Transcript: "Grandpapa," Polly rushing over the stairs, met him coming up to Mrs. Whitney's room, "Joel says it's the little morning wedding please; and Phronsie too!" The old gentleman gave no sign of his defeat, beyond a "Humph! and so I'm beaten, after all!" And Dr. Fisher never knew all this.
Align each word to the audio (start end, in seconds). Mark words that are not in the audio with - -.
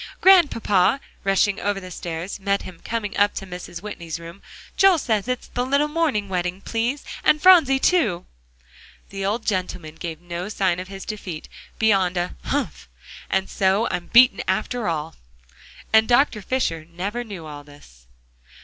"Grandpapa," 0.19 0.67
Polly 0.67 0.99
rushing 1.23 1.59
over 1.59 1.79
the 1.79 1.91
stairs, 1.91 2.39
met 2.39 2.63
him 2.63 2.81
coming 2.83 3.15
up 3.17 3.35
to 3.35 3.45
Mrs. 3.45 3.83
Whitney's 3.83 4.19
room, 4.19 4.41
"Joel 4.75 4.97
says 4.97 5.27
it's 5.27 5.45
the 5.49 5.63
little 5.63 5.87
morning 5.87 6.27
wedding 6.27 6.61
please; 6.61 7.03
and 7.23 7.39
Phronsie 7.39 7.77
too!" 7.77 8.25
The 9.11 9.23
old 9.23 9.45
gentleman 9.45 9.93
gave 9.93 10.19
no 10.19 10.49
sign 10.49 10.79
of 10.79 10.87
his 10.87 11.05
defeat, 11.05 11.47
beyond 11.77 12.17
a 12.17 12.35
"Humph! 12.45 12.89
and 13.29 13.47
so 13.47 13.87
I'm 13.91 14.07
beaten, 14.07 14.41
after 14.47 14.87
all!" 14.87 15.13
And 15.93 16.07
Dr. 16.07 16.41
Fisher 16.41 16.87
never 16.91 17.23
knew 17.23 17.45
all 17.45 17.63
this. 17.63 18.07